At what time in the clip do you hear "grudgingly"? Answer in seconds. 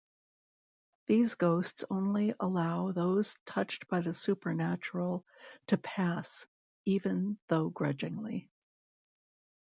7.69-8.49